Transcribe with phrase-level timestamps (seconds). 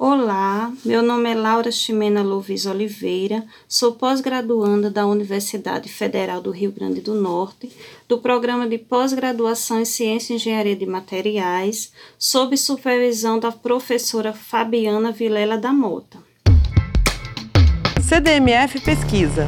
[0.00, 6.70] Olá, meu nome é Laura Ximena Louvis Oliveira, sou pós-graduanda da Universidade Federal do Rio
[6.70, 7.68] Grande do Norte,
[8.06, 15.10] do programa de pós-graduação em Ciência e Engenharia de Materiais, sob supervisão da professora Fabiana
[15.10, 16.18] Vilela da Mota.
[18.00, 19.46] CDMF Pesquisa,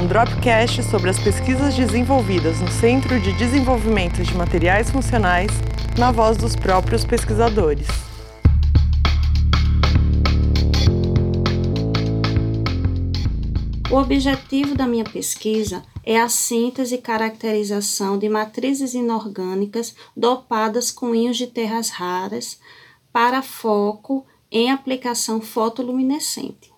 [0.00, 5.50] um dropcast sobre as pesquisas desenvolvidas no Centro de Desenvolvimento de Materiais Funcionais,
[5.98, 8.07] na voz dos próprios pesquisadores.
[13.90, 21.14] O objetivo da minha pesquisa é a síntese e caracterização de matrizes inorgânicas dopadas com
[21.14, 22.60] íons de terras raras
[23.10, 26.70] para foco em aplicação fotoluminescente.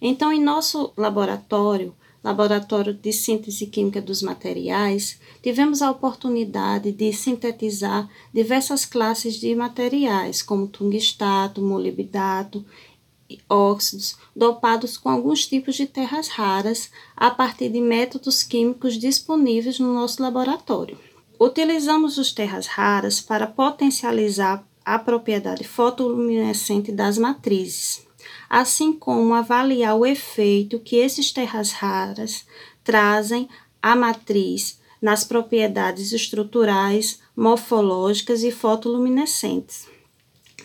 [0.00, 8.08] Então, em nosso laboratório, Laboratório de Síntese Química dos Materiais, tivemos a oportunidade de sintetizar
[8.32, 12.64] diversas classes de materiais, como tungstato, molibdato
[13.48, 19.92] óxidos dopados com alguns tipos de terras raras a partir de métodos químicos disponíveis no
[19.92, 20.98] nosso laboratório.
[21.38, 28.06] Utilizamos os terras raras para potencializar a propriedade fotoluminescente das matrizes,
[28.48, 32.44] assim como avaliar o efeito que esses terras raras
[32.84, 33.48] trazem
[33.80, 39.88] à matriz nas propriedades estruturais, morfológicas e fotoluminescentes.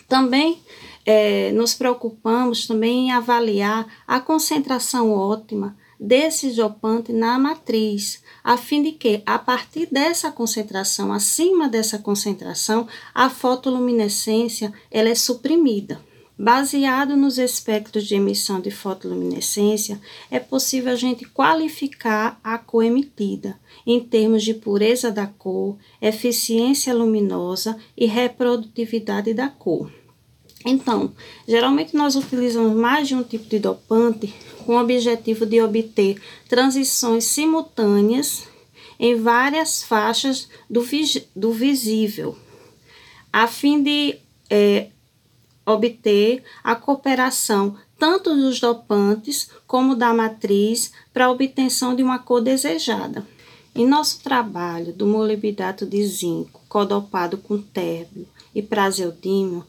[0.08, 0.62] Também
[1.04, 8.82] é, nos preocupamos também em avaliar a concentração ótima desse dopante na matriz, a fim
[8.82, 16.00] de que, a partir dessa concentração, acima dessa concentração, a fotoluminescência ela é suprimida.
[16.40, 23.58] Baseado nos espectros de emissão de fotoluminescência, é possível a gente qualificar a cor emitida
[23.84, 29.90] em termos de pureza da cor, eficiência luminosa e reprodutividade da cor.
[30.64, 31.12] Então,
[31.46, 34.34] geralmente nós utilizamos mais de um tipo de dopante
[34.66, 38.44] com o objetivo de obter transições simultâneas
[38.98, 40.84] em várias faixas do,
[41.34, 42.36] do visível,
[43.32, 44.18] a fim de
[44.50, 44.88] é,
[45.64, 52.40] obter a cooperação tanto dos dopantes como da matriz para a obtenção de uma cor
[52.40, 53.26] desejada.
[53.74, 59.64] Em nosso trabalho do molibdato de zinco codopado com térbio e praseodímio,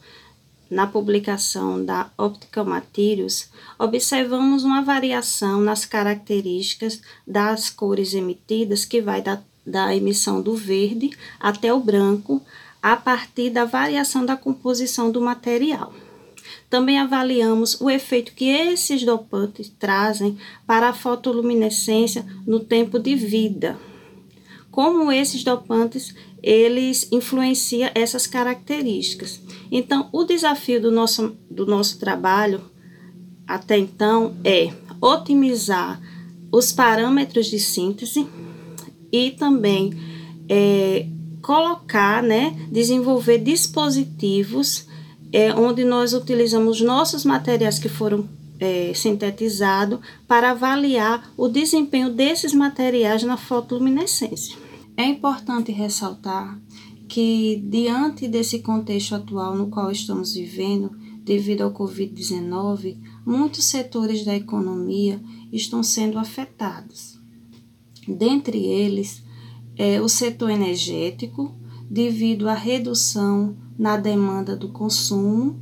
[0.70, 9.20] na publicação da Optical Materials, observamos uma variação nas características das cores emitidas, que vai
[9.20, 11.10] da, da emissão do verde
[11.40, 12.40] até o branco,
[12.80, 15.92] a partir da variação da composição do material.
[16.70, 23.76] Também avaliamos o efeito que esses dopantes trazem para a fotoluminescência no tempo de vida.
[24.70, 29.40] Como esses dopantes eles influenciam essas características.
[29.70, 32.60] Então, o desafio do nosso, do nosso trabalho
[33.46, 36.00] até então é otimizar
[36.52, 38.26] os parâmetros de síntese
[39.12, 39.92] e também
[40.48, 41.06] é,
[41.42, 44.86] colocar, né, desenvolver dispositivos
[45.32, 48.28] é, onde nós utilizamos nossos materiais que foram
[48.58, 54.56] é, sintetizados para avaliar o desempenho desses materiais na fotoluminescência.
[54.96, 56.58] É importante ressaltar
[57.10, 60.92] que, diante desse contexto atual no qual estamos vivendo,
[61.24, 65.20] devido ao Covid-19, muitos setores da economia
[65.52, 67.18] estão sendo afetados.
[68.06, 69.24] Dentre eles,
[69.76, 71.52] é o setor energético,
[71.90, 75.58] devido à redução na demanda do consumo,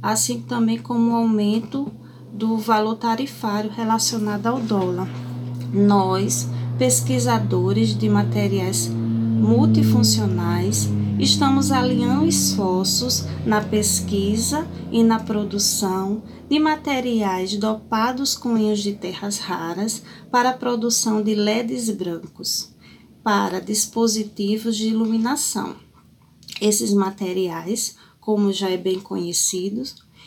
[0.00, 1.92] assim também como o aumento
[2.32, 5.08] do valor tarifário relacionado ao dólar.
[5.74, 8.90] Nós, pesquisadores de materiais
[9.46, 10.88] multifuncionais,
[11.20, 19.38] estamos alinhando esforços na pesquisa e na produção de materiais dopados com íons de terras
[19.38, 20.02] raras
[20.32, 22.74] para a produção de LEDs brancos
[23.22, 25.76] para dispositivos de iluminação.
[26.60, 29.84] Esses materiais, como já é bem conhecido,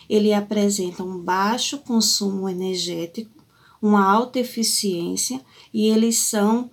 [0.10, 3.40] ele apresentam um baixo consumo energético
[3.82, 5.42] uma alta eficiência
[5.74, 6.70] e eles são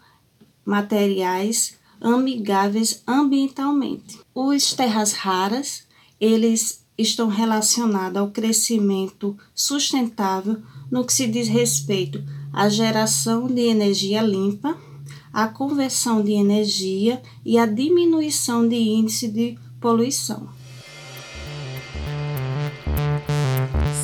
[0.64, 4.18] materiais amigáveis ambientalmente.
[4.34, 5.84] Os terras raras,
[6.20, 10.58] eles estão relacionados ao crescimento sustentável
[10.90, 12.22] no que se diz respeito
[12.52, 14.78] à geração de energia limpa,
[15.32, 20.48] à conversão de energia e à diminuição de índice de poluição.